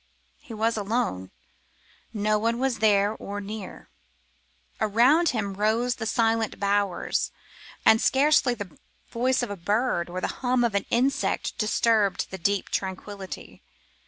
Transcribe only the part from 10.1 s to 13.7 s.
the hum of an insect disturbed the deep tranquillity.